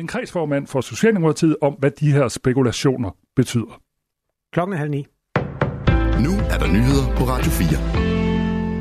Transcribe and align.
en 0.00 0.06
kredsformand 0.06 0.66
for 0.66 0.80
Socialdemokratiet 0.80 1.56
om, 1.60 1.72
hvad 1.72 1.90
de 1.90 2.12
her 2.12 2.28
spekulationer 2.28 3.10
betyder. 3.36 3.80
Klokken 4.52 4.72
er 4.74 4.78
halv 4.78 4.90
ni. 4.90 5.06
Nu 6.24 6.32
er 6.50 6.58
der 6.58 6.66
nyheder 6.66 7.16
på 7.16 7.24
Radio 7.24 7.50
4. 7.50 8.31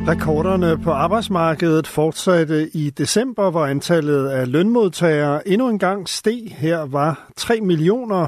Rekorderne 0.08 0.78
på 0.78 0.92
arbejdsmarkedet 0.92 1.88
fortsatte 1.88 2.70
i 2.74 2.90
december, 2.90 3.52
hvor 3.52 3.66
antallet 3.66 4.28
af 4.28 4.52
lønmodtagere 4.52 5.48
endnu 5.48 5.70
en 5.70 5.80
gang 5.80 6.10
steg. 6.10 6.56
Her 6.58 6.80
var 6.86 7.32
3 7.38 7.62
millioner 7.62 8.28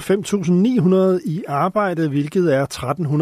5.900 1.20 1.30
i 1.30 1.44
arbejde, 1.48 2.10
hvilket 2.10 2.54
er 2.54 2.66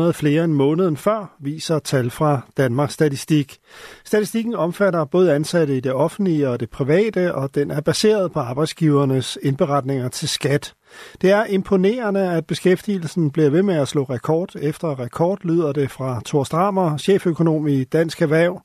1.300 0.08 0.12
flere 0.12 0.44
end 0.44 0.54
måneden 0.54 0.98
før, 0.98 1.36
viser 1.40 1.80
tal 1.80 2.10
fra 2.10 2.42
Danmarks 2.58 2.94
Statistik. 2.94 3.58
Statistikken 4.06 4.56
omfatter 4.56 5.06
både 5.06 5.34
ansatte 5.34 5.78
i 5.78 5.80
det 5.80 5.94
offentlige 5.94 6.50
og 6.50 6.60
det 6.60 6.70
private, 6.70 7.36
og 7.36 7.56
den 7.56 7.72
er 7.72 7.82
baseret 7.82 8.32
på 8.32 8.40
arbejdsgivernes 8.40 9.38
indberetninger 9.42 10.10
til 10.10 10.30
skat. 10.30 10.74
Det 11.22 11.32
er 11.32 11.46
imponerende, 11.46 12.32
at 12.32 12.46
beskæftigelsen 12.46 13.32
bliver 13.32 13.50
ved 13.50 13.64
med 13.64 13.76
at 13.76 13.88
slå 13.88 14.04
rekord 14.04 14.56
efter 14.62 15.00
rekord, 15.00 15.40
lyder 15.44 15.72
det 15.72 15.92
fra 15.92 16.22
Thor 16.26 16.44
Strammer, 16.44 16.98
cheføkonom 16.98 17.68
i 17.68 17.84
Dansk 17.84 18.22
Erhverv. 18.22 18.62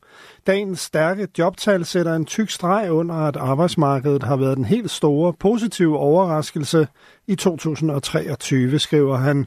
Dagens 0.47 0.81
stærke 0.81 1.29
jobtal 1.39 1.85
sætter 1.85 2.15
en 2.15 2.25
tyk 2.25 2.51
streg 2.51 2.93
under, 2.93 3.15
at 3.15 3.37
arbejdsmarkedet 3.37 4.23
har 4.23 4.37
været 4.37 4.57
den 4.57 4.65
helt 4.65 4.91
store 4.91 5.33
positive 5.33 5.99
overraskelse 5.99 6.87
i 7.27 7.35
2023, 7.35 8.79
skriver 8.79 9.17
han. 9.17 9.47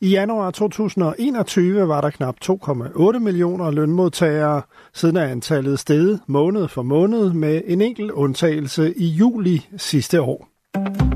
I 0.00 0.08
januar 0.08 0.50
2021 0.50 1.88
var 1.88 2.00
der 2.00 2.10
knap 2.10 2.34
2,8 2.44 3.18
millioner 3.18 3.70
lønmodtagere, 3.70 4.62
siden 4.94 5.16
er 5.16 5.24
antallet 5.24 5.78
steget 5.78 6.20
måned 6.26 6.68
for 6.68 6.82
måned 6.82 7.32
med 7.32 7.62
en 7.66 7.80
enkelt 7.80 8.10
undtagelse 8.10 8.94
i 8.96 9.06
juli 9.06 9.66
sidste 9.76 10.20
år. 10.20 11.09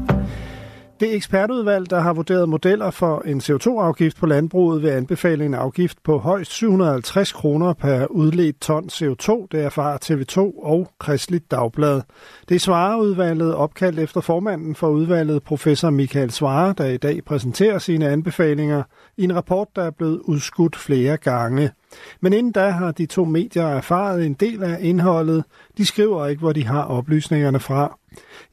Det 1.00 1.14
ekspertudvalg, 1.14 1.90
der 1.90 2.00
har 2.00 2.12
vurderet 2.12 2.48
modeller 2.48 2.90
for 2.90 3.22
en 3.26 3.40
CO2-afgift 3.40 4.16
på 4.16 4.26
landbruget, 4.26 4.82
vil 4.82 4.88
anbefale 4.88 5.44
en 5.44 5.54
afgift 5.54 5.98
på 6.04 6.18
højst 6.18 6.52
750 6.52 7.32
kroner 7.32 7.72
per 7.72 8.06
udledt 8.06 8.60
ton 8.60 8.84
CO2. 8.92 9.46
Det 9.52 9.64
erfarer 9.64 9.98
TV2 10.04 10.38
og 10.64 10.90
Kristeligt 11.00 11.50
Dagblad. 11.50 12.02
Det 12.48 12.60
svarer 12.60 12.96
udvalget 12.96 13.54
opkaldt 13.54 13.98
efter 13.98 14.20
formanden 14.20 14.74
for 14.74 14.88
udvalget, 14.88 15.42
professor 15.42 15.90
Michael 15.90 16.30
Svare, 16.30 16.74
der 16.78 16.86
i 16.86 16.96
dag 16.96 17.24
præsenterer 17.24 17.78
sine 17.78 18.08
anbefalinger 18.08 18.82
i 19.16 19.24
en 19.24 19.36
rapport, 19.36 19.68
der 19.76 19.82
er 19.82 19.90
blevet 19.90 20.20
udskudt 20.24 20.76
flere 20.76 21.16
gange. 21.16 21.70
Men 22.20 22.32
inden 22.32 22.52
da 22.52 22.70
har 22.70 22.92
de 22.92 23.06
to 23.06 23.24
medier 23.24 23.66
erfaret 23.66 24.26
en 24.26 24.34
del 24.34 24.62
af 24.62 24.78
indholdet. 24.80 25.44
De 25.78 25.86
skriver 25.86 26.26
ikke, 26.26 26.40
hvor 26.40 26.52
de 26.52 26.64
har 26.66 26.82
oplysningerne 26.82 27.60
fra. 27.60 27.98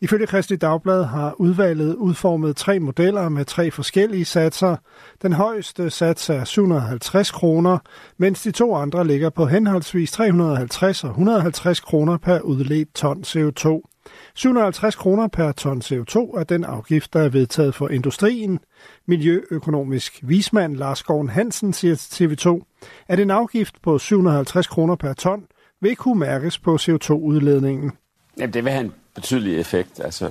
Ifølge 0.01 0.27
Kristi 0.27 0.55
Dagblad 0.55 1.03
har 1.03 1.33
udvalget 1.37 1.95
udformet 1.95 2.55
tre 2.55 2.79
modeller 2.79 3.29
med 3.29 3.45
tre 3.45 3.71
forskellige 3.71 4.25
satser. 4.25 4.75
Den 5.21 5.33
højeste 5.33 5.89
sats 5.89 6.29
er 6.29 6.43
750 6.43 7.31
kroner, 7.31 7.77
mens 8.17 8.41
de 8.41 8.51
to 8.51 8.75
andre 8.75 9.07
ligger 9.07 9.29
på 9.29 9.45
henholdsvis 9.45 10.11
350 10.11 11.03
og 11.03 11.09
150 11.09 11.79
kroner 11.79 12.17
per 12.17 12.39
udledt 12.39 12.95
ton 12.95 13.23
CO2. 13.27 13.90
750 14.35 14.95
kroner 14.95 15.27
per 15.27 15.51
ton 15.51 15.81
CO2 15.81 16.39
er 16.39 16.43
den 16.49 16.63
afgift, 16.63 17.13
der 17.13 17.19
er 17.21 17.29
vedtaget 17.29 17.75
for 17.75 17.89
industrien. 17.89 18.59
Miljøøkonomisk 19.05 20.19
vismand 20.21 20.75
Lars 20.75 21.03
Gården 21.03 21.29
Hansen 21.29 21.73
siger 21.73 21.95
til 21.95 22.27
TV2, 22.27 22.61
at 23.07 23.19
en 23.19 23.31
afgift 23.31 23.81
på 23.81 23.99
750 23.99 24.67
kroner 24.67 24.95
per 24.95 25.13
ton 25.13 25.45
vil 25.81 25.95
kunne 25.95 26.19
mærkes 26.19 26.59
på 26.59 26.75
CO2-udledningen. 26.75 27.91
Jamen, 28.37 28.53
det 28.53 28.63
vil 28.63 28.71
have 28.71 28.85
en 28.85 28.93
betydelig 29.15 29.59
effekt, 29.59 29.99
altså 29.99 30.29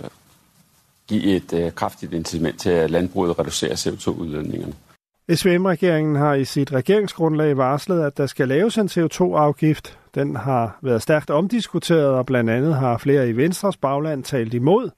give 1.08 1.22
et 1.22 1.52
øh, 1.52 1.72
kraftigt 1.72 2.12
incitament 2.12 2.60
til, 2.60 2.70
at 2.70 2.90
landbruget 2.90 3.38
reducerer 3.38 3.74
CO2-udledningerne. 3.74 4.74
SVM-regeringen 5.34 6.16
har 6.16 6.34
i 6.34 6.44
sit 6.44 6.72
regeringsgrundlag 6.72 7.56
varslet, 7.56 8.02
at 8.02 8.16
der 8.16 8.26
skal 8.26 8.48
laves 8.48 8.78
en 8.78 8.86
CO2-afgift. 8.86 9.98
Den 10.14 10.36
har 10.36 10.78
været 10.82 11.02
stærkt 11.02 11.30
omdiskuteret, 11.30 12.08
og 12.08 12.26
blandt 12.26 12.50
andet 12.50 12.74
har 12.74 12.98
flere 12.98 13.28
i 13.28 13.36
Venstres 13.36 13.76
bagland 13.76 14.24
talt 14.24 14.54
imod. 14.54 14.90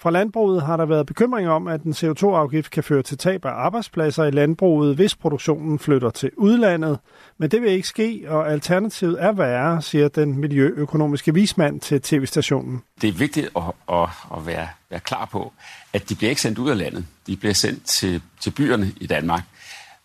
Fra 0.00 0.10
landbruget 0.10 0.62
har 0.62 0.76
der 0.76 0.86
været 0.86 1.06
bekymring 1.06 1.48
om, 1.48 1.66
at 1.66 1.82
en 1.82 1.92
CO2-afgift 1.92 2.70
kan 2.70 2.84
føre 2.84 3.02
til 3.02 3.18
tab 3.18 3.44
af 3.44 3.50
arbejdspladser 3.50 4.24
i 4.24 4.30
landbruget, 4.30 4.94
hvis 4.94 5.14
produktionen 5.14 5.78
flytter 5.78 6.10
til 6.10 6.30
udlandet. 6.36 6.98
Men 7.38 7.50
det 7.50 7.62
vil 7.62 7.70
ikke 7.70 7.88
ske, 7.88 8.24
og 8.28 8.52
alternativet 8.52 9.22
er 9.22 9.32
værre, 9.32 9.82
siger 9.82 10.08
den 10.08 10.38
miljøøkonomiske 10.38 11.34
vismand 11.34 11.80
til 11.80 12.02
tv-stationen. 12.02 12.82
Det 13.00 13.08
er 13.08 13.12
vigtigt 13.12 13.48
at, 13.56 13.62
at, 13.92 14.08
at 14.36 14.46
være, 14.46 14.68
være 14.90 15.00
klar 15.00 15.24
på, 15.24 15.52
at 15.92 16.08
de 16.08 16.14
bliver 16.14 16.30
ikke 16.30 16.42
sendt 16.42 16.58
ud 16.58 16.70
af 16.70 16.78
landet. 16.78 17.06
De 17.26 17.36
bliver 17.36 17.54
sendt 17.54 17.84
til, 17.84 18.22
til 18.40 18.50
byerne 18.50 18.92
i 19.00 19.06
Danmark. 19.06 19.42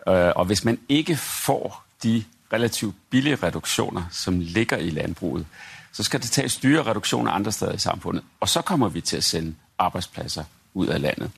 Øh, 0.07 0.31
og 0.35 0.45
hvis 0.45 0.65
man 0.65 0.79
ikke 0.89 1.15
får 1.15 1.85
de 2.03 2.23
relativt 2.53 2.95
billige 3.09 3.35
reduktioner, 3.35 4.03
som 4.11 4.39
ligger 4.39 4.77
i 4.77 4.89
landbruget, 4.89 5.45
så 5.91 6.03
skal 6.03 6.21
det 6.21 6.31
tages 6.31 6.57
dyre 6.57 6.83
reduktioner 6.83 7.31
andre 7.31 7.51
steder 7.51 7.71
i 7.73 7.77
samfundet. 7.77 8.23
Og 8.39 8.49
så 8.49 8.61
kommer 8.61 8.89
vi 8.89 9.01
til 9.01 9.17
at 9.17 9.23
sende 9.23 9.55
arbejdspladser 9.77 10.43
ud 10.73 10.87
af 10.87 11.01
landet. 11.01 11.31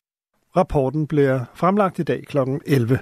Rapporten 0.55 1.07
bliver 1.07 1.45
fremlagt 1.53 1.99
i 1.99 2.03
dag 2.03 2.23
kl. 2.27 2.37
11. 2.65 2.99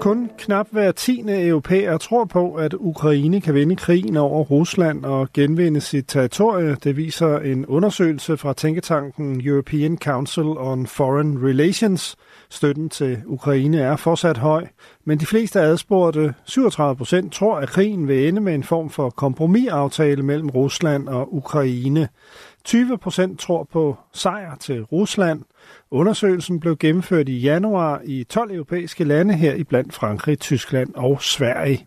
Kun 0.00 0.30
knap 0.38 0.66
hver 0.70 0.92
tiende 0.92 1.46
europæer 1.46 1.98
tror 1.98 2.24
på, 2.24 2.54
at 2.54 2.74
Ukraine 2.74 3.40
kan 3.40 3.54
vinde 3.54 3.76
krigen 3.76 4.16
over 4.16 4.44
Rusland 4.44 5.04
og 5.04 5.28
genvinde 5.34 5.80
sit 5.80 6.04
territorie. 6.08 6.76
Det 6.84 6.96
viser 6.96 7.38
en 7.38 7.66
undersøgelse 7.66 8.36
fra 8.36 8.52
tænketanken 8.52 9.40
European 9.44 9.98
Council 9.98 10.44
on 10.44 10.86
Foreign 10.86 11.46
Relations. 11.46 12.16
Støtten 12.50 12.88
til 12.88 13.22
Ukraine 13.26 13.80
er 13.80 13.96
fortsat 13.96 14.38
høj, 14.38 14.66
men 15.04 15.20
de 15.20 15.26
fleste 15.26 15.60
adspurgte, 15.60 16.34
37 16.44 16.96
procent, 16.96 17.32
tror, 17.32 17.56
at 17.58 17.68
krigen 17.68 18.08
vil 18.08 18.28
ende 18.28 18.40
med 18.40 18.54
en 18.54 18.64
form 18.64 18.90
for 18.90 19.10
kompromisaftale 19.10 20.22
mellem 20.22 20.50
Rusland 20.50 21.08
og 21.08 21.34
Ukraine. 21.34 22.08
20 22.64 22.98
procent 22.98 23.40
tror 23.40 23.68
på 23.72 23.96
sejr 24.12 24.56
til 24.56 24.82
Rusland. 24.82 25.42
Undersøgelsen 25.90 26.60
blev 26.60 26.76
gennemført 26.76 27.28
i 27.28 27.38
januar 27.38 28.00
i 28.04 28.24
12 28.24 28.54
europæiske 28.54 29.04
lande 29.04 29.34
her 29.34 29.54
i 29.54 29.64
blandt 29.64 29.94
Frankrig, 29.94 30.38
Tyskland 30.38 30.94
og 30.94 31.22
Sverige. 31.22 31.86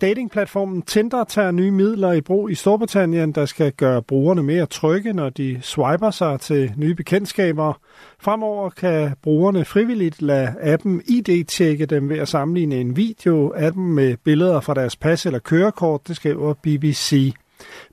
Datingplatformen 0.00 0.82
Tinder 0.82 1.24
tager 1.24 1.50
nye 1.50 1.70
midler 1.70 2.12
i 2.12 2.20
brug 2.20 2.50
i 2.50 2.54
Storbritannien, 2.54 3.32
der 3.32 3.46
skal 3.46 3.72
gøre 3.72 4.02
brugerne 4.02 4.42
mere 4.42 4.66
trygge, 4.66 5.12
når 5.12 5.30
de 5.30 5.58
swiper 5.62 6.10
sig 6.10 6.40
til 6.40 6.72
nye 6.76 6.94
bekendtskaber. 6.94 7.80
Fremover 8.18 8.70
kan 8.70 9.14
brugerne 9.22 9.64
frivilligt 9.64 10.22
lade 10.22 10.54
appen 10.62 11.02
ID-tjekke 11.06 11.86
dem 11.86 12.08
ved 12.08 12.18
at 12.18 12.28
sammenligne 12.28 12.76
en 12.76 12.96
video 12.96 13.52
af 13.52 13.72
dem 13.72 13.82
med 13.82 14.16
billeder 14.24 14.60
fra 14.60 14.74
deres 14.74 14.96
pas 14.96 15.26
eller 15.26 15.38
kørekort, 15.38 16.08
det 16.08 16.16
skriver 16.16 16.54
BBC. 16.54 17.34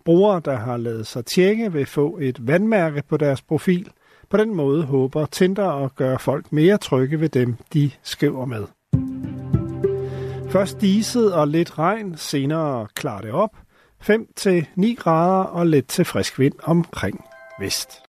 Brugere, 0.05 0.41
der 0.45 0.55
har 0.55 0.77
lavet 0.77 1.07
sig 1.07 1.25
tjekke, 1.25 1.73
vil 1.73 1.85
få 1.85 2.17
et 2.21 2.47
vandmærke 2.47 3.03
på 3.09 3.17
deres 3.17 3.41
profil. 3.41 3.89
På 4.29 4.37
den 4.37 4.55
måde 4.55 4.83
håber 4.83 5.25
Tinder 5.25 5.85
at 5.85 5.95
gøre 5.95 6.19
folk 6.19 6.51
mere 6.51 6.77
trygge 6.77 7.19
ved 7.19 7.29
dem, 7.29 7.55
de 7.73 7.91
skriver 8.03 8.45
med. 8.45 8.63
Først 10.49 10.81
diset 10.81 11.33
og 11.33 11.47
lidt 11.47 11.79
regn, 11.79 12.17
senere 12.17 12.87
klarer 12.95 13.21
det 13.21 13.31
op. 13.31 13.57
5-9 14.09 14.95
grader 14.95 15.43
og 15.43 15.67
let 15.67 15.87
til 15.87 16.05
frisk 16.05 16.39
vind 16.39 16.53
omkring 16.63 17.25
vest. 17.59 18.03